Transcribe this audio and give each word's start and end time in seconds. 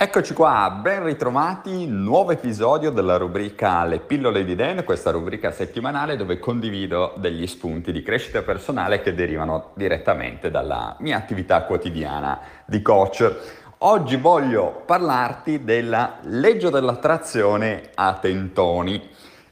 Eccoci 0.00 0.32
qua, 0.32 0.78
ben 0.80 1.02
ritrovati, 1.02 1.84
nuovo 1.88 2.30
episodio 2.30 2.92
della 2.92 3.16
rubrica 3.16 3.84
Le 3.84 3.98
pillole 3.98 4.44
di 4.44 4.54
Dan, 4.54 4.84
questa 4.84 5.10
rubrica 5.10 5.50
settimanale 5.50 6.14
dove 6.14 6.38
condivido 6.38 7.14
degli 7.16 7.44
spunti 7.48 7.90
di 7.90 8.00
crescita 8.00 8.42
personale 8.42 9.02
che 9.02 9.12
derivano 9.12 9.72
direttamente 9.74 10.52
dalla 10.52 10.94
mia 11.00 11.16
attività 11.16 11.64
quotidiana 11.64 12.38
di 12.64 12.80
coach. 12.80 13.34
Oggi 13.78 14.14
voglio 14.14 14.84
parlarti 14.86 15.64
della 15.64 16.18
legge 16.22 16.70
dell'attrazione 16.70 17.90
a 17.96 18.14
tentoni. 18.20 19.02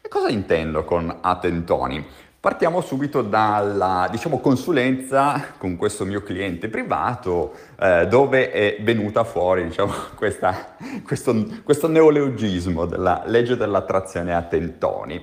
E 0.00 0.06
cosa 0.08 0.28
intendo 0.28 0.84
con 0.84 1.12
a 1.22 1.38
tentoni? 1.38 2.06
Partiamo 2.46 2.80
subito 2.80 3.22
dalla 3.22 4.06
diciamo, 4.08 4.38
consulenza 4.38 5.54
con 5.58 5.74
questo 5.74 6.04
mio 6.04 6.22
cliente 6.22 6.68
privato 6.68 7.54
eh, 7.76 8.06
dove 8.06 8.52
è 8.52 8.76
venuta 8.82 9.24
fuori 9.24 9.64
diciamo, 9.64 9.92
questa, 10.14 10.76
questo, 11.04 11.44
questo, 11.64 11.88
neologismo 11.88 12.86
della 12.86 13.24
legge 13.26 13.56
dell'attrazione 13.56 14.32
a 14.32 14.42
tentoni. 14.42 15.20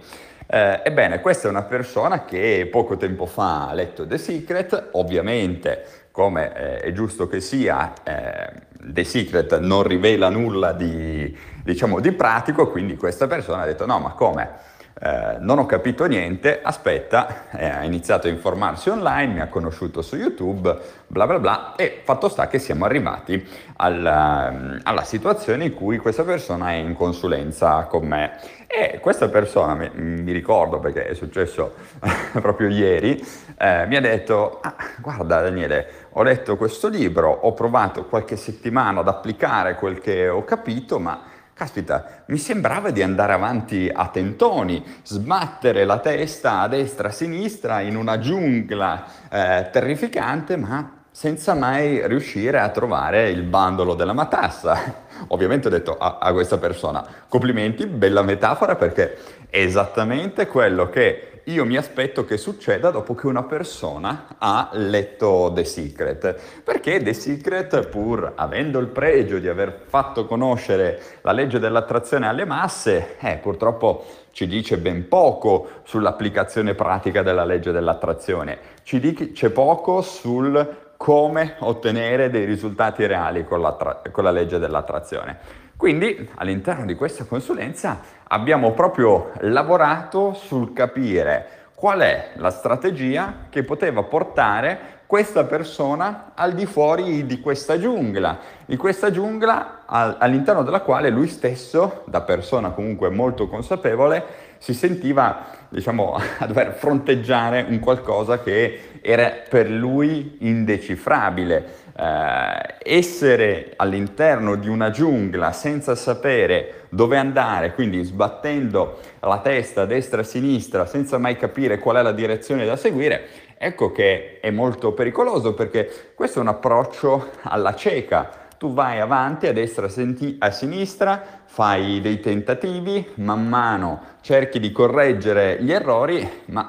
Eh, 0.48 0.82
ebbene, 0.84 1.22
questa 1.22 1.48
è 1.48 1.50
una 1.50 1.64
persona 1.64 2.26
che 2.26 2.68
poco 2.70 2.98
tempo 2.98 3.26
fa 3.26 3.70
ha 3.70 3.74
letto 3.74 4.06
The 4.06 4.18
Secret, 4.18 4.90
ovviamente 4.92 6.10
come 6.12 6.54
eh, 6.54 6.80
è 6.80 6.92
giusto 6.92 7.30
che 7.30 7.40
sia, 7.40 7.94
eh, 8.04 8.52
The 8.84 9.04
Secret 9.06 9.60
non 9.60 9.84
rivela 9.84 10.28
nulla 10.28 10.74
di, 10.74 11.34
diciamo, 11.64 12.02
di 12.02 12.12
pratico, 12.12 12.70
quindi 12.70 12.98
questa 12.98 13.28
persona 13.28 13.62
ha 13.62 13.66
detto 13.66 13.86
no, 13.86 14.00
ma 14.00 14.12
come? 14.12 14.72
Eh, 15.06 15.36
non 15.40 15.60
ho 15.60 15.66
capito 15.66 16.06
niente, 16.06 16.62
aspetta, 16.64 17.50
eh, 17.52 17.66
ha 17.66 17.84
iniziato 17.84 18.28
a 18.28 18.30
informarsi 18.30 18.88
online, 18.88 19.34
mi 19.34 19.42
ha 19.42 19.50
conosciuto 19.50 20.02
su 20.02 20.16
YouTube, 20.16 20.78
bla 21.08 21.28
bla 21.28 21.40
bla, 21.40 21.76
e 21.76 22.00
fatto 22.06 22.30
sta 22.30 22.48
che 22.48 22.58
siamo 22.58 22.86
arrivati 22.86 23.46
alla, 23.76 24.48
ehm, 24.48 24.80
alla 24.84 25.04
situazione 25.04 25.66
in 25.66 25.74
cui 25.74 25.98
questa 25.98 26.24
persona 26.24 26.70
è 26.70 26.76
in 26.76 26.96
consulenza 26.96 27.84
con 27.88 28.08
me. 28.08 28.40
E 28.66 29.00
questa 29.02 29.28
persona, 29.28 29.74
mi, 29.74 29.92
mi 29.94 30.32
ricordo 30.32 30.80
perché 30.80 31.08
è 31.08 31.14
successo 31.16 31.74
proprio 32.40 32.70
ieri, 32.70 33.22
eh, 33.58 33.86
mi 33.88 33.98
ha 33.98 34.02
detto, 34.02 34.60
ah, 34.62 34.74
guarda 35.02 35.42
Daniele, 35.42 36.08
ho 36.12 36.24
letto 36.24 36.56
questo 36.56 36.88
libro, 36.88 37.30
ho 37.30 37.52
provato 37.52 38.06
qualche 38.06 38.38
settimana 38.38 39.02
ad 39.02 39.10
applicare 39.10 39.76
quel 39.76 40.00
che 40.00 40.30
ho 40.30 40.46
capito, 40.46 40.98
ma 40.98 41.32
Caspita, 41.64 42.24
mi 42.26 42.40
sembrava 42.40 42.90
di 42.90 43.02
andare 43.02 43.32
avanti 43.32 43.90
a 43.90 44.10
tentoni, 44.10 44.84
sbattere 45.02 45.86
la 45.86 46.00
testa 46.00 46.60
a 46.60 46.68
destra 46.68 47.08
a 47.08 47.12
sinistra 47.12 47.80
in 47.80 47.96
una 47.96 48.20
giungla 48.20 49.06
eh, 49.30 49.70
terrificante, 49.72 50.58
ma 50.58 51.06
senza 51.10 51.54
mai 51.54 52.06
riuscire 52.06 52.60
a 52.60 52.68
trovare 52.68 53.30
il 53.30 53.44
bandolo 53.44 53.94
della 53.94 54.12
matassa. 54.12 54.78
Ovviamente 55.30 55.68
ho 55.68 55.72
detto 55.72 55.98
a, 55.98 56.18
a 56.20 56.34
questa 56.34 56.58
persona, 56.58 57.02
complimenti, 57.30 57.86
bella 57.88 58.24
metafora 58.24 58.76
perché 58.76 59.18
è 59.50 59.60
esattamente 59.60 60.48
quello 60.48 60.90
che 60.90 61.33
io 61.46 61.66
mi 61.66 61.76
aspetto 61.76 62.24
che 62.24 62.38
succeda 62.38 62.90
dopo 62.90 63.16
che 63.16 63.28
una 63.28 63.44
persona 63.44 64.36
ha 64.38 64.70
letto 64.74 65.52
The 65.54 65.66
Secret, 65.66 66.62
perché 66.64 67.02
The 67.02 67.14
Secret, 67.14 67.88
pur 67.88 68.34
avendo 68.36 68.80
il 68.80 68.88
pregio 68.88 69.40
di 69.40 69.50
aver 69.50 69.84
fatto 69.88 70.26
conoscere 70.26 71.02
la 71.22 71.34
legge 71.34 71.60
dell'attrazione 71.60 72.28
alle 72.28 72.46
masse, 72.46 73.18
eh, 73.20 73.38
purtroppo 73.38 74.06
ci 74.32 74.48
dice 74.48 74.78
ben 74.78 75.08
poco 75.08 75.82
sull'applicazione 75.84 76.76
pratica 76.76 77.22
della 77.22 77.44
legge 77.44 77.72
dell'attrazione, 77.72 78.58
ci 78.84 79.00
dice 79.00 79.50
poco 79.50 80.02
sul 80.02 80.82
come 80.96 81.56
ottenere 81.60 82.30
dei 82.30 82.46
risultati 82.46 83.06
reali 83.06 83.44
con 83.44 83.60
la, 83.60 83.74
tra- 83.74 84.02
con 84.10 84.24
la 84.24 84.32
legge 84.32 84.58
dell'attrazione. 84.60 85.62
Quindi 85.76 86.30
all'interno 86.36 86.86
di 86.86 86.96
questa 86.96 87.26
consulenza 87.26 88.00
abbiamo 88.28 88.72
proprio 88.72 89.32
lavorato 89.40 90.34
sul 90.34 90.72
capire 90.74 91.62
qual 91.76 92.00
è 92.00 92.32
la 92.36 92.52
strategia 92.52 93.48
che 93.50 93.64
poteva 93.64 94.04
portare 94.04 95.02
questa 95.14 95.44
persona 95.44 96.32
al 96.34 96.54
di 96.54 96.66
fuori 96.66 97.26
di 97.26 97.40
questa 97.40 97.78
giungla, 97.78 98.40
di 98.66 98.78
questa 98.78 99.12
giungla 99.12 99.84
all'interno 99.86 100.64
della 100.64 100.82
quale 100.82 101.10
lui 101.10 101.28
stesso, 101.28 102.04
da 102.06 102.22
persona 102.22 102.70
comunque 102.70 103.10
molto 103.10 103.48
consapevole, 103.48 104.24
si 104.58 104.74
sentiva, 104.74 105.46
diciamo, 105.70 106.16
a 106.40 106.48
dover 106.48 106.74
fronteggiare 106.74 107.66
un 107.68 107.80
qualcosa 107.80 108.42
che 108.42 109.00
era 109.02 109.32
per 109.48 109.70
lui 109.70 110.38
indecifrabile 110.40 111.82
eh, 111.96 112.76
essere 112.84 113.74
all'interno 113.76 114.56
di 114.56 114.68
una 114.68 114.90
giungla 114.90 115.52
senza 115.52 115.96
sapere 115.96 116.86
dove 116.90 117.18
andare, 117.18 117.74
quindi 117.74 118.04
sbattendo 118.04 119.00
la 119.20 119.40
testa 119.40 119.86
destra 119.86 120.22
e 120.22 120.26
sinistra 120.26 120.86
senza 120.86 121.18
mai 121.18 121.38
capire 121.38 121.80
qual 121.80 121.98
è 121.98 122.02
la 122.02 122.12
direzione 122.12 122.66
da 122.66 122.76
seguire, 122.76 123.28
ecco 123.58 123.92
che 123.92 124.40
è 124.40 124.50
molto 124.52 124.94
pericoloso 124.94 125.54
perché 125.54 126.14
questo 126.16 126.40
è 126.40 126.42
un 126.42 126.50
approccio 126.50 127.30
alla 127.44 127.76
cieca. 127.76 128.42
Tu 128.58 128.72
vai 128.74 129.02
avanti 129.02 129.46
a 129.48 129.52
destra 129.52 129.88
e 129.88 130.36
a 130.40 130.52
sinistra, 130.52 131.42
fai 131.46 132.00
dei 132.00 132.22
tentativi, 132.22 133.06
man 133.16 133.46
mano 133.48 134.02
cerchi 134.22 134.60
di 134.60 134.72
correggere 134.72 135.58
gli 135.62 135.72
errori, 135.74 136.44
ma 136.46 136.66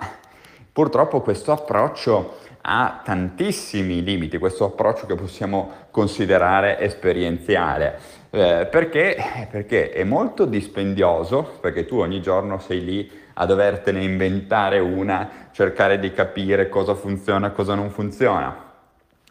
purtroppo 0.73 1.21
questo 1.21 1.53
approccio 1.53 2.39
ha 2.67 3.01
tantissimi 3.05 4.03
limiti, 4.03 4.39
questo 4.39 4.65
approccio 4.65 5.05
che 5.05 5.15
possiamo 5.15 5.87
considerare 5.91 6.79
esperienziale. 6.81 7.99
Eh, 8.31 8.67
perché? 8.71 9.49
perché 9.51 9.91
è 9.91 10.03
molto 10.05 10.47
dispendioso, 10.47 11.59
perché 11.61 11.85
tu 11.85 11.99
ogni 11.99 12.23
giorno 12.23 12.59
sei 12.59 12.83
lì 12.83 13.11
a 13.35 13.45
dovertene 13.45 14.03
inventare 14.03 14.79
una, 14.79 15.49
cercare 15.53 15.99
di 15.99 16.13
capire 16.13 16.69
cosa 16.69 16.95
funziona 16.95 17.51
cosa 17.51 17.75
non 17.75 17.91
funziona. 17.91 18.73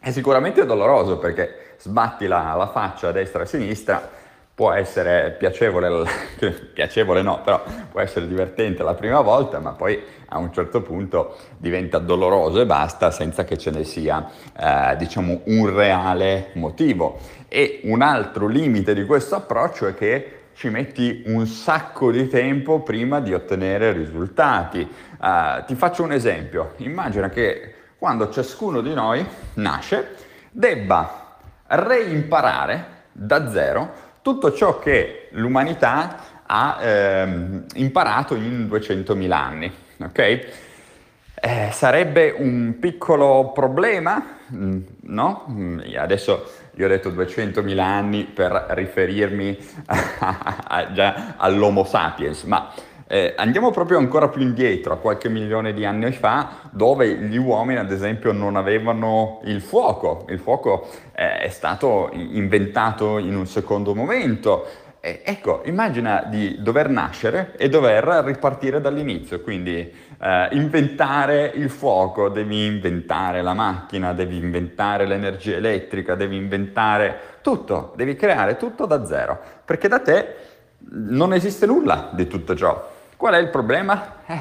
È 0.00 0.10
sicuramente 0.12 0.64
doloroso 0.64 1.18
perché 1.18 1.74
sbatti 1.78 2.26
la, 2.26 2.54
la 2.56 2.68
faccia 2.68 3.08
a 3.08 3.12
destra 3.12 3.40
e 3.40 3.42
a 3.42 3.46
sinistra 3.46 4.10
può 4.54 4.70
essere 4.72 5.34
piacevole, 5.36 6.06
piacevole 6.72 7.22
no, 7.22 7.40
però 7.42 7.62
può 7.90 8.00
essere 8.00 8.28
divertente 8.28 8.82
la 8.82 8.94
prima 8.94 9.20
volta, 9.20 9.58
ma 9.58 9.72
poi 9.72 10.00
a 10.26 10.38
un 10.38 10.52
certo 10.52 10.80
punto 10.80 11.36
diventa 11.58 11.98
doloroso 11.98 12.60
e 12.60 12.66
basta 12.66 13.10
senza 13.10 13.44
che 13.44 13.58
ce 13.58 13.70
ne 13.70 13.84
sia, 13.84 14.30
eh, 14.56 14.96
diciamo, 14.96 15.40
un 15.46 15.74
reale 15.74 16.50
motivo. 16.54 17.18
E 17.48 17.80
un 17.84 18.00
altro 18.02 18.46
limite 18.46 18.94
di 18.94 19.04
questo 19.04 19.36
approccio 19.36 19.86
è 19.86 19.94
che 19.94 20.38
ci 20.54 20.68
metti 20.68 21.24
un 21.26 21.46
sacco 21.46 22.12
di 22.12 22.28
tempo 22.28 22.80
prima 22.80 23.20
di 23.20 23.34
ottenere 23.34 23.92
risultati. 23.92 24.88
Uh, 25.18 25.64
ti 25.66 25.74
faccio 25.74 26.04
un 26.04 26.12
esempio. 26.12 26.74
Immagina 26.76 27.28
che 27.28 27.74
quando 27.98 28.30
ciascuno 28.30 28.80
di 28.80 28.94
noi 28.94 29.26
nasce 29.54 30.14
debba 30.50 31.38
reimparare 31.66 32.92
da 33.10 33.50
zero 33.50 34.03
tutto 34.24 34.54
ciò 34.54 34.78
che 34.78 35.28
l'umanità 35.32 36.16
ha 36.46 36.78
ehm, 36.80 37.66
imparato 37.74 38.34
in 38.34 38.66
200.000 38.72 39.30
anni. 39.30 39.70
Okay? 40.00 40.46
Eh, 41.34 41.68
sarebbe 41.72 42.34
un 42.34 42.78
piccolo 42.80 43.52
problema, 43.52 44.38
mm, 44.50 44.80
no? 45.02 45.44
Mm, 45.50 45.80
adesso 45.98 46.50
io 46.76 46.86
ho 46.86 46.88
detto 46.88 47.10
200.000 47.10 47.78
anni 47.78 48.24
per 48.24 48.64
riferirmi 48.70 49.58
a, 50.20 50.64
a, 50.68 50.92
già 50.92 51.34
all'Homo 51.36 51.84
sapiens, 51.84 52.44
ma 52.44 52.72
eh, 53.06 53.34
andiamo 53.36 53.70
proprio 53.70 53.98
ancora 53.98 54.28
più 54.28 54.40
indietro, 54.40 54.94
a 54.94 54.96
qualche 54.96 55.28
milione 55.28 55.74
di 55.74 55.84
anni 55.84 56.12
fa, 56.12 56.70
dove 56.70 57.14
gli 57.16 57.36
uomini, 57.36 57.78
ad 57.78 57.90
esempio, 57.90 58.32
non 58.32 58.56
avevano 58.56 59.40
il 59.44 59.60
fuoco. 59.60 60.24
Il 60.30 60.38
fuoco 60.38 60.88
eh, 61.14 61.38
è 61.38 61.48
stato 61.48 62.10
inventato 62.12 63.18
in 63.18 63.36
un 63.36 63.46
secondo 63.46 63.94
momento. 63.94 64.66
Eh, 65.00 65.20
ecco, 65.22 65.60
immagina 65.66 66.24
di 66.26 66.56
dover 66.62 66.88
nascere 66.88 67.54
e 67.58 67.68
dover 67.68 68.04
ripartire 68.24 68.80
dall'inizio, 68.80 69.42
quindi 69.42 69.92
eh, 70.18 70.48
inventare 70.52 71.52
il 71.54 71.68
fuoco, 71.68 72.30
devi 72.30 72.64
inventare 72.64 73.42
la 73.42 73.52
macchina, 73.52 74.14
devi 74.14 74.38
inventare 74.38 75.04
l'energia 75.04 75.56
elettrica, 75.56 76.14
devi 76.14 76.36
inventare 76.36 77.18
tutto, 77.42 77.92
devi 77.96 78.16
creare 78.16 78.56
tutto 78.56 78.86
da 78.86 79.04
zero, 79.04 79.38
perché 79.62 79.88
da 79.88 80.00
te 80.00 80.34
non 80.88 81.34
esiste 81.34 81.66
nulla 81.66 82.08
di 82.14 82.26
tutto 82.26 82.56
ciò. 82.56 82.92
Qual 83.24 83.36
è 83.36 83.38
il 83.38 83.48
problema? 83.48 84.16
Eh, 84.26 84.38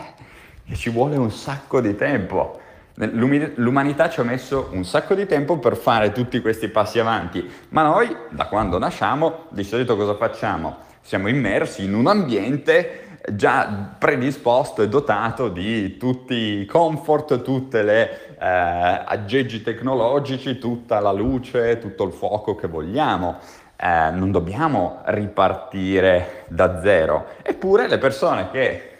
che 0.67 0.75
ci 0.75 0.89
vuole 0.89 1.15
un 1.15 1.31
sacco 1.31 1.79
di 1.79 1.95
tempo. 1.95 2.59
L'umanità 2.95 4.09
ci 4.09 4.19
ha 4.19 4.23
messo 4.23 4.67
un 4.73 4.83
sacco 4.83 5.13
di 5.13 5.25
tempo 5.25 5.57
per 5.57 5.77
fare 5.77 6.11
tutti 6.11 6.41
questi 6.41 6.67
passi 6.67 6.99
avanti, 6.99 7.49
ma 7.69 7.83
noi 7.83 8.13
da 8.31 8.47
quando 8.47 8.77
nasciamo 8.77 9.45
di 9.51 9.63
solito 9.63 9.95
cosa 9.95 10.15
facciamo? 10.15 10.79
Siamo 10.99 11.29
immersi 11.29 11.85
in 11.85 11.93
un 11.93 12.07
ambiente 12.07 13.19
già 13.31 13.95
predisposto 13.97 14.81
e 14.81 14.89
dotato 14.89 15.47
di 15.47 15.95
tutti 15.95 16.33
i 16.33 16.65
comfort, 16.65 17.41
tutti 17.41 17.77
gli 17.77 17.87
eh, 17.87 18.09
aggeggi 18.37 19.61
tecnologici, 19.61 20.57
tutta 20.57 20.99
la 20.99 21.13
luce, 21.13 21.79
tutto 21.79 22.03
il 22.03 22.11
fuoco 22.11 22.55
che 22.55 22.67
vogliamo. 22.67 23.37
Eh, 23.75 24.09
non 24.11 24.31
dobbiamo 24.31 25.01
ripartire 25.05 26.45
da 26.47 26.81
zero. 26.81 27.27
Eppure 27.41 27.87
le 27.87 27.97
persone 27.97 28.49
che 28.51 28.97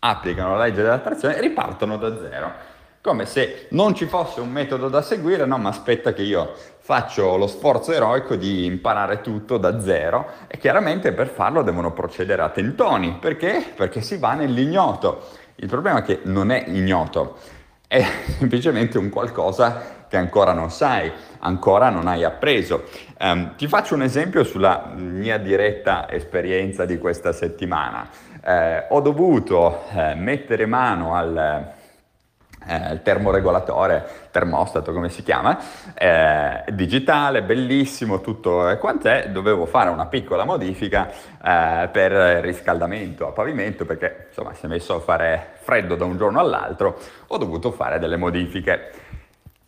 applicano 0.00 0.56
la 0.56 0.64
legge 0.64 0.82
dell'attrazione 0.82 1.40
ripartono 1.40 1.96
da 1.96 2.16
zero, 2.16 2.52
come 3.00 3.26
se 3.26 3.66
non 3.70 3.94
ci 3.94 4.06
fosse 4.06 4.40
un 4.40 4.50
metodo 4.50 4.88
da 4.88 5.02
seguire, 5.02 5.44
no, 5.44 5.58
ma 5.58 5.70
aspetta 5.70 6.12
che 6.12 6.22
io 6.22 6.54
faccio 6.78 7.36
lo 7.36 7.46
sforzo 7.46 7.92
eroico 7.92 8.34
di 8.34 8.64
imparare 8.64 9.20
tutto 9.20 9.58
da 9.58 9.80
zero 9.80 10.26
e 10.46 10.58
chiaramente 10.58 11.12
per 11.12 11.28
farlo 11.28 11.62
devono 11.62 11.92
procedere 11.92 12.42
a 12.42 12.48
tentoni, 12.48 13.18
perché? 13.20 13.72
Perché 13.74 14.00
si 14.00 14.16
va 14.16 14.34
nell'ignoto. 14.34 15.26
Il 15.56 15.68
problema 15.68 15.98
è 15.98 16.02
che 16.02 16.20
non 16.24 16.50
è 16.50 16.64
ignoto, 16.66 17.36
è 17.86 18.04
semplicemente 18.38 18.98
un 18.98 19.10
qualcosa 19.10 19.97
che 20.08 20.16
ancora 20.16 20.52
non 20.52 20.70
sai, 20.70 21.12
ancora 21.40 21.90
non 21.90 22.06
hai 22.06 22.24
appreso. 22.24 22.84
Um, 23.20 23.54
ti 23.56 23.68
faccio 23.68 23.94
un 23.94 24.02
esempio 24.02 24.44
sulla 24.44 24.92
mia 24.94 25.38
diretta 25.38 26.10
esperienza 26.10 26.84
di 26.84 26.98
questa 26.98 27.32
settimana. 27.32 28.08
Eh, 28.44 28.86
ho 28.88 29.00
dovuto 29.00 29.84
eh, 29.94 30.14
mettere 30.14 30.66
mano 30.66 31.14
al, 31.14 31.74
eh, 32.66 33.00
termoregolatore, 33.02 34.28
termostato 34.30 34.92
come 34.92 35.08
si 35.08 35.22
chiama, 35.22 35.58
eh, 35.94 36.64
digitale, 36.72 37.42
bellissimo, 37.42 38.20
tutto 38.20 38.76
quant'è, 38.78 39.30
dovevo 39.30 39.64
fare 39.64 39.90
una 39.90 40.06
piccola 40.06 40.44
modifica 40.44 41.08
eh, 41.08 41.88
per 41.90 42.12
riscaldamento 42.42 43.26
a 43.26 43.32
pavimento 43.32 43.84
perché 43.86 44.26
insomma 44.28 44.52
si 44.54 44.66
è 44.66 44.68
messo 44.68 44.96
a 44.96 45.00
fare 45.00 45.52
freddo 45.60 45.94
da 45.94 46.04
un 46.04 46.16
giorno 46.16 46.40
all'altro, 46.40 46.98
ho 47.28 47.38
dovuto 47.38 47.70
fare 47.70 47.98
delle 47.98 48.16
modifiche 48.16 48.90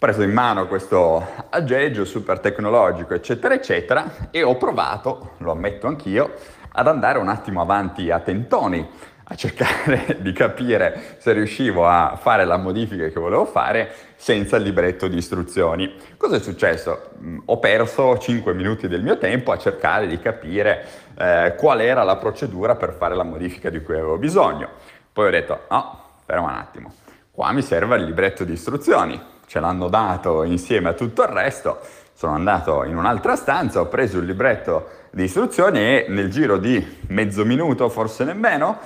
preso 0.00 0.23
in 0.23 0.32
mano 0.32 0.67
questo 0.67 1.23
aggeggio 1.50 2.06
super 2.06 2.41
tecnologico, 2.41 3.12
eccetera, 3.12 3.52
eccetera, 3.52 4.31
e 4.31 4.43
ho 4.43 4.56
provato, 4.56 5.32
lo 5.41 5.50
ammetto 5.52 5.88
anch'io, 5.88 6.37
ad 6.73 6.87
andare 6.87 7.19
un 7.19 7.29
attimo 7.29 7.61
avanti 7.61 8.11
a 8.11 8.19
tentoni, 8.20 8.88
a 9.25 9.35
cercare 9.35 10.17
di 10.25 10.32
capire 10.32 11.17
se 11.19 11.35
riuscivo 11.35 11.87
a 11.87 12.17
fare 12.19 12.47
la 12.47 12.56
modifica 12.56 13.08
che 13.08 13.20
volevo 13.20 13.44
fare 13.44 13.93
senza 14.17 14.56
il 14.56 14.62
libretto 14.62 15.06
di 15.06 15.19
istruzioni. 15.19 15.94
Cosa 16.17 16.37
è 16.37 16.41
successo? 16.41 17.11
Mm, 17.23 17.41
ho 17.44 17.58
perso 17.58 18.17
5 18.17 18.55
minuti 18.55 18.88
del 18.88 19.02
mio 19.02 19.19
tempo 19.19 19.52
a 19.52 19.58
cercare 19.58 20.06
di 20.06 20.19
capire 20.19 20.82
eh, 21.19 21.55
qual 21.58 21.82
era 21.82 22.05
la 22.05 22.17
procedura 22.17 22.75
per 22.75 22.94
fare 22.94 23.14
la 23.14 23.25
modifica 23.25 23.69
di 23.69 23.82
cui 23.82 23.97
avevo 23.97 24.17
bisogno. 24.17 24.67
Poi 25.12 25.26
ho 25.26 25.31
detto, 25.31 25.67
no, 25.69 26.05
ferma 26.25 26.47
un 26.47 26.55
attimo, 26.55 26.94
qua 27.31 27.52
mi 27.52 27.61
serve 27.61 27.97
il 27.97 28.05
libretto 28.05 28.44
di 28.44 28.52
istruzioni 28.52 29.38
ce 29.50 29.58
l'hanno 29.58 29.88
dato 29.88 30.44
insieme 30.44 30.91
a 30.91 30.93
tutto 30.93 31.23
il 31.23 31.29
resto. 31.29 31.81
Sono 32.14 32.35
andato 32.35 32.85
in 32.85 32.97
un'altra 32.97 33.35
stanza, 33.35 33.81
ho 33.81 33.87
preso 33.87 34.19
il 34.19 34.25
libretto 34.25 34.91
di 35.11 35.25
istruzioni 35.25 35.81
e 35.81 36.06
nel 36.08 36.31
giro 36.31 36.56
di 36.56 36.99
mezzo 37.08 37.44
minuto, 37.44 37.88
forse 37.88 38.23
nemmeno, 38.23 38.79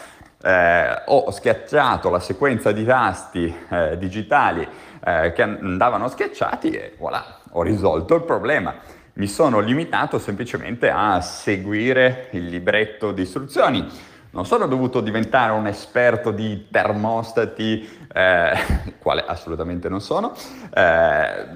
eh, 0.42 1.02
ho 1.04 1.30
schiacciato 1.30 2.08
la 2.08 2.18
sequenza 2.18 2.72
di 2.72 2.82
tasti 2.82 3.54
eh, 3.68 3.98
digitali 3.98 4.66
eh, 5.04 5.32
che 5.34 5.42
andavano 5.42 6.08
schiacciati 6.08 6.70
e 6.70 6.94
voilà, 6.96 7.40
ho 7.50 7.60
risolto 7.60 8.14
il 8.14 8.22
problema. 8.22 8.74
Mi 9.14 9.26
sono 9.26 9.60
limitato 9.60 10.18
semplicemente 10.18 10.88
a 10.88 11.20
seguire 11.20 12.28
il 12.30 12.46
libretto 12.46 13.12
di 13.12 13.20
istruzioni 13.20 13.86
non 14.34 14.46
sono 14.46 14.66
dovuto 14.66 15.00
diventare 15.00 15.52
un 15.52 15.68
esperto 15.68 16.32
di 16.32 16.66
termostati, 16.68 17.88
eh, 18.12 18.52
quale 19.04 19.22
assolutamente 19.24 19.90
non 19.90 20.00
sono, 20.00 20.32
eh, 20.74 21.46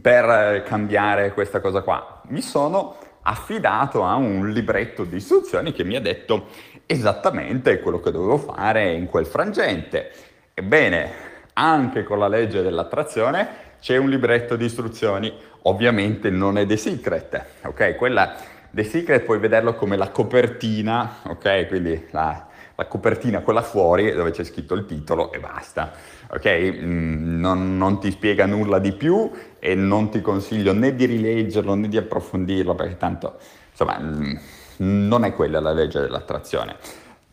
per 0.00 0.62
cambiare 0.64 1.32
questa 1.32 1.60
cosa 1.60 1.80
qua. 1.80 2.20
Mi 2.28 2.42
sono 2.42 2.96
affidato 3.22 4.04
a 4.04 4.14
un 4.16 4.50
libretto 4.50 5.04
di 5.04 5.16
istruzioni 5.16 5.72
che 5.72 5.82
mi 5.82 5.96
ha 5.96 6.00
detto 6.00 6.48
esattamente 6.86 7.80
quello 7.80 8.00
che 8.00 8.10
dovevo 8.10 8.36
fare 8.36 8.92
in 8.92 9.06
quel 9.06 9.26
frangente. 9.26 10.12
Ebbene, 10.52 11.28
anche 11.54 12.04
con 12.04 12.18
la 12.18 12.28
legge 12.28 12.62
dell'attrazione 12.62 13.68
c'è 13.80 13.96
un 13.96 14.10
libretto 14.10 14.56
di 14.56 14.66
istruzioni, 14.66 15.32
ovviamente 15.62 16.28
non 16.28 16.58
è 16.58 16.66
The 16.66 16.76
Secret, 16.76 17.44
ok? 17.64 17.96
Quella 17.96 18.34
The 18.70 18.84
Secret 18.84 19.24
puoi 19.24 19.38
vederlo 19.38 19.74
come 19.74 19.96
la 19.96 20.10
copertina, 20.10 21.20
ok? 21.26 21.66
Quindi 21.66 22.08
la, 22.10 22.46
la 22.80 22.86
copertina 22.86 23.40
quella 23.40 23.60
fuori 23.60 24.10
dove 24.12 24.30
c'è 24.30 24.42
scritto 24.42 24.72
il 24.72 24.86
titolo 24.86 25.32
e 25.32 25.38
basta, 25.38 25.92
ok? 26.30 26.78
Mm, 26.80 27.38
non, 27.38 27.76
non, 27.76 28.00
ti 28.00 28.10
spiega 28.10 28.46
nulla 28.46 28.78
di 28.78 28.92
più 28.92 29.30
e 29.58 29.74
non 29.74 30.08
ti 30.08 30.22
consiglio 30.22 30.72
né 30.72 30.94
di 30.94 31.04
rileggerlo 31.04 31.74
né 31.74 31.88
di 31.88 31.98
approfondirlo 31.98 32.74
perché 32.74 32.96
tanto, 32.96 33.36
insomma, 33.70 33.98
mm, 34.00 34.36
non 34.78 35.24
è 35.24 35.34
quella 35.34 35.60
la 35.60 35.72
legge 35.72 36.00
dell'attrazione. 36.00 36.76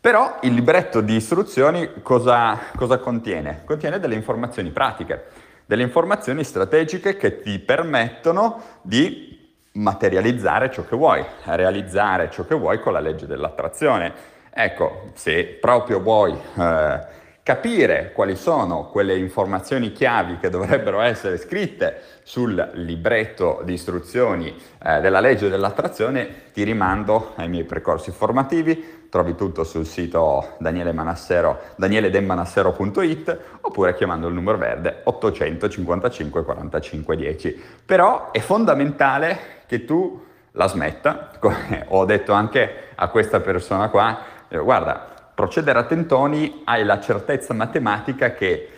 Però 0.01 0.39
il 0.41 0.53
libretto 0.53 0.99
di 0.99 1.15
istruzioni 1.15 2.01
cosa, 2.01 2.59
cosa 2.75 2.97
contiene? 2.97 3.61
Contiene 3.63 3.99
delle 3.99 4.15
informazioni 4.15 4.71
pratiche, 4.71 5.27
delle 5.65 5.83
informazioni 5.83 6.43
strategiche 6.43 7.15
che 7.15 7.41
ti 7.41 7.57
permettono 7.59 8.61
di 8.81 9.49
materializzare 9.71 10.71
ciò 10.71 10.85
che 10.85 10.97
vuoi, 10.97 11.23
realizzare 11.45 12.29
ciò 12.31 12.45
che 12.45 12.55
vuoi 12.55 12.81
con 12.81 12.91
la 12.91 12.99
legge 12.99 13.25
dell'attrazione. 13.25 14.35
Ecco, 14.59 15.11
se 15.13 15.59
proprio 15.61 15.99
vuoi 15.99 16.33
eh, 16.33 16.99
capire 17.43 18.11
quali 18.11 18.35
sono 18.35 18.89
quelle 18.89 19.15
informazioni 19.15 19.91
chiavi 19.91 20.39
che 20.39 20.49
dovrebbero 20.49 20.99
essere 20.99 21.37
scritte 21.37 22.01
sul 22.23 22.71
libretto 22.73 23.61
di 23.63 23.73
istruzioni 23.73 24.59
eh, 24.83 24.99
della 24.99 25.19
legge 25.19 25.47
dell'attrazione, 25.47 26.45
ti 26.53 26.63
rimando 26.63 27.33
ai 27.35 27.49
miei 27.49 27.65
percorsi 27.65 28.09
formativi, 28.09 29.05
trovi 29.11 29.35
tutto 29.35 29.63
sul 29.63 29.85
sito 29.85 30.55
danieledemmanassero.it 30.57 33.39
oppure 33.61 33.93
chiamando 33.93 34.27
il 34.27 34.33
numero 34.33 34.57
verde 34.57 35.01
855 35.03 36.43
45 36.43 37.15
10. 37.15 37.63
Però 37.85 38.31
è 38.31 38.39
fondamentale 38.39 39.37
che 39.67 39.85
tu 39.85 40.25
la 40.53 40.67
smetta, 40.67 41.29
come 41.39 41.85
ho 41.89 42.05
detto 42.05 42.33
anche 42.33 42.85
a 42.95 43.09
questa 43.09 43.39
persona 43.39 43.89
qua, 43.89 44.33
eh, 44.47 44.57
guarda, 44.57 45.31
procedere 45.33 45.79
a 45.79 45.83
tentoni 45.83 46.61
hai 46.65 46.83
la 46.83 46.99
certezza 46.99 47.53
matematica 47.53 48.33
che 48.33 48.69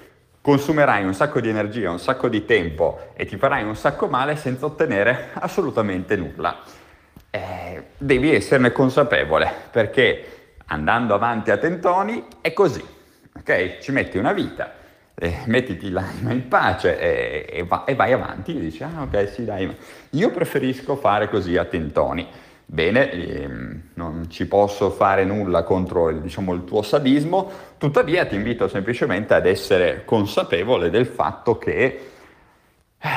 consumerai 0.41 1.03
un 1.05 1.13
sacco 1.13 1.39
di 1.39 1.49
energia, 1.49 1.91
un 1.91 1.99
sacco 1.99 2.27
di 2.27 2.45
tempo 2.45 3.11
e 3.13 3.25
ti 3.25 3.37
farai 3.37 3.63
un 3.63 3.75
sacco 3.75 4.07
male 4.07 4.35
senza 4.35 4.65
ottenere 4.65 5.29
assolutamente 5.39 6.15
nulla 6.15 6.57
eh, 7.31 7.83
devi 7.97 8.33
esserne 8.33 8.71
consapevole 8.71 9.51
perché 9.71 10.53
andando 10.67 11.13
avanti 11.13 11.51
a 11.51 11.57
tentoni 11.57 12.25
è 12.41 12.53
così, 12.53 12.83
ok? 13.37 13.79
Ci 13.79 13.91
metti 13.91 14.17
una 14.17 14.33
vita, 14.33 14.73
eh, 15.15 15.39
mettiti 15.45 15.89
l'anima 15.89 16.31
in 16.31 16.47
pace 16.47 16.99
e, 16.99 17.45
e, 17.59 17.63
va, 17.63 17.83
e, 17.85 17.95
vai 17.95 18.13
avanti 18.13 18.55
e 18.55 18.59
dici, 18.59 18.83
ah 18.83 19.03
ok, 19.03 19.29
sì 19.29 19.45
dai, 19.45 19.75
io 20.11 20.31
preferisco 20.31 20.95
fare 20.95 21.29
così 21.29 21.57
a 21.57 21.65
tentoni. 21.65 22.27
Bene, 22.71 23.09
ehm, 23.09 23.81
non 23.95 24.29
ci 24.29 24.45
posso 24.45 24.91
fare 24.91 25.25
nulla 25.25 25.63
contro 25.63 26.09
il, 26.09 26.21
diciamo, 26.21 26.53
il 26.53 26.65
tuo 26.65 26.83
sadismo, 26.83 27.49
tuttavia 27.79 28.27
ti 28.27 28.35
invito 28.35 28.67
semplicemente 28.67 29.33
ad 29.33 29.47
essere 29.47 30.03
consapevole 30.05 30.91
del 30.91 31.07
fatto 31.07 31.57
che 31.57 32.09
eh, 32.99 33.09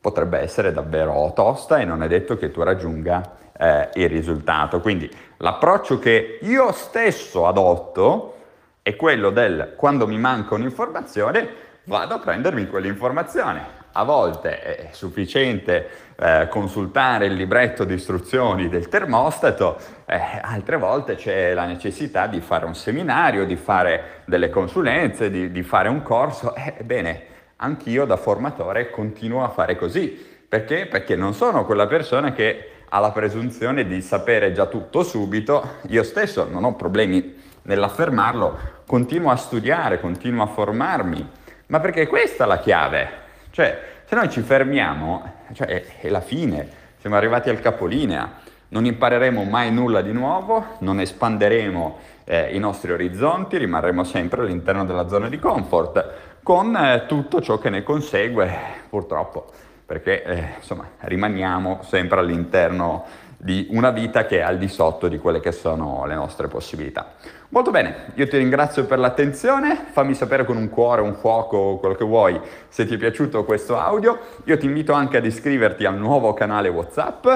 potrebbe 0.00 0.40
essere 0.40 0.72
davvero 0.72 1.32
tosta 1.32 1.78
e 1.78 1.84
non 1.84 2.02
è 2.02 2.08
detto 2.08 2.36
che 2.36 2.50
tu 2.50 2.60
raggiunga 2.64 3.36
eh, 3.56 3.88
il 3.94 4.08
risultato. 4.08 4.80
Quindi 4.80 5.08
l'approccio 5.36 6.00
che 6.00 6.40
io 6.42 6.72
stesso 6.72 7.46
adotto 7.46 8.34
è 8.82 8.96
quello 8.96 9.30
del 9.30 9.74
quando 9.76 10.08
mi 10.08 10.18
manca 10.18 10.54
un'informazione 10.54 11.48
vado 11.84 12.14
a 12.14 12.18
prendermi 12.18 12.66
quell'informazione. 12.66 13.75
A 13.98 14.02
volte 14.02 14.60
è 14.60 14.88
sufficiente 14.90 15.88
eh, 16.16 16.48
consultare 16.50 17.24
il 17.24 17.32
libretto 17.32 17.84
di 17.84 17.94
istruzioni 17.94 18.68
del 18.68 18.88
termostato, 18.88 19.78
eh, 20.04 20.20
altre 20.42 20.76
volte 20.76 21.14
c'è 21.14 21.54
la 21.54 21.64
necessità 21.64 22.26
di 22.26 22.40
fare 22.40 22.66
un 22.66 22.74
seminario, 22.74 23.46
di 23.46 23.56
fare 23.56 24.20
delle 24.26 24.50
consulenze, 24.50 25.30
di, 25.30 25.50
di 25.50 25.62
fare 25.62 25.88
un 25.88 26.02
corso. 26.02 26.54
Ebbene, 26.54 27.22
anch'io 27.56 28.04
da 28.04 28.18
formatore 28.18 28.90
continuo 28.90 29.42
a 29.42 29.48
fare 29.48 29.76
così. 29.76 30.10
Perché? 30.46 30.84
Perché 30.84 31.16
non 31.16 31.32
sono 31.32 31.64
quella 31.64 31.86
persona 31.86 32.32
che 32.32 32.72
ha 32.86 32.98
la 32.98 33.12
presunzione 33.12 33.86
di 33.86 34.02
sapere 34.02 34.52
già 34.52 34.66
tutto 34.66 35.04
subito. 35.04 35.76
Io 35.88 36.02
stesso 36.02 36.46
non 36.46 36.64
ho 36.64 36.74
problemi 36.74 37.34
nell'affermarlo, 37.62 38.58
continuo 38.86 39.30
a 39.30 39.36
studiare, 39.36 40.00
continuo 40.00 40.42
a 40.42 40.48
formarmi. 40.48 41.30
Ma 41.68 41.80
perché 41.80 42.06
questa 42.06 42.44
è 42.44 42.46
la 42.46 42.58
chiave. 42.58 43.24
Cioè, 43.56 43.80
se 44.04 44.14
noi 44.14 44.28
ci 44.28 44.42
fermiamo, 44.42 45.32
cioè, 45.54 45.66
è, 45.66 45.84
è 46.02 46.08
la 46.10 46.20
fine, 46.20 46.68
siamo 46.98 47.16
arrivati 47.16 47.48
al 47.48 47.58
capolinea, 47.58 48.34
non 48.68 48.84
impareremo 48.84 49.44
mai 49.44 49.72
nulla 49.72 50.02
di 50.02 50.12
nuovo, 50.12 50.76
non 50.80 51.00
espanderemo 51.00 51.98
eh, 52.24 52.54
i 52.54 52.58
nostri 52.58 52.92
orizzonti, 52.92 53.56
rimarremo 53.56 54.04
sempre 54.04 54.42
all'interno 54.42 54.84
della 54.84 55.08
zona 55.08 55.30
di 55.30 55.38
comfort 55.38 56.12
con 56.42 56.76
eh, 56.76 57.04
tutto 57.08 57.40
ciò 57.40 57.56
che 57.56 57.70
ne 57.70 57.82
consegue, 57.82 58.54
purtroppo. 58.90 59.46
perché 59.86 60.22
eh, 60.22 60.44
insomma 60.56 60.90
rimaniamo 60.98 61.80
sempre 61.82 62.18
all'interno 62.18 63.04
di 63.36 63.68
una 63.70 63.90
vita 63.90 64.26
che 64.26 64.38
è 64.38 64.42
al 64.42 64.58
di 64.58 64.68
sotto 64.68 65.08
di 65.08 65.18
quelle 65.18 65.40
che 65.40 65.52
sono 65.52 66.04
le 66.06 66.14
nostre 66.14 66.48
possibilità. 66.48 67.14
Molto 67.50 67.70
bene, 67.70 68.12
io 68.14 68.26
ti 68.26 68.36
ringrazio 68.36 68.86
per 68.86 68.98
l'attenzione, 68.98 69.86
fammi 69.92 70.14
sapere 70.14 70.44
con 70.44 70.56
un 70.56 70.68
cuore, 70.68 71.02
un 71.02 71.14
fuoco, 71.14 71.76
quello 71.76 71.94
che 71.94 72.04
vuoi, 72.04 72.40
se 72.68 72.86
ti 72.86 72.94
è 72.94 72.98
piaciuto 72.98 73.44
questo 73.44 73.78
audio. 73.78 74.18
Io 74.44 74.56
ti 74.58 74.66
invito 74.66 74.92
anche 74.92 75.18
ad 75.18 75.24
iscriverti 75.24 75.84
al 75.84 75.96
nuovo 75.96 76.34
canale 76.34 76.68
WhatsApp, 76.68 77.26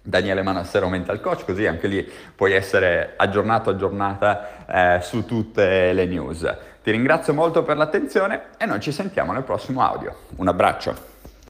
Daniele 0.00 0.42
Manassero 0.42 0.88
Mental 0.88 1.20
Coach, 1.20 1.44
così 1.44 1.66
anche 1.66 1.88
lì 1.88 2.08
puoi 2.34 2.52
essere 2.52 3.14
aggiornato, 3.16 3.70
aggiornata 3.70 4.96
eh, 4.96 5.00
su 5.02 5.24
tutte 5.24 5.92
le 5.92 6.06
news. 6.06 6.56
Ti 6.82 6.92
ringrazio 6.92 7.34
molto 7.34 7.64
per 7.64 7.76
l'attenzione 7.76 8.42
e 8.56 8.66
noi 8.66 8.78
ci 8.78 8.92
sentiamo 8.92 9.32
nel 9.32 9.42
prossimo 9.42 9.82
audio. 9.82 10.14
Un 10.36 10.46
abbraccio. 10.46 10.94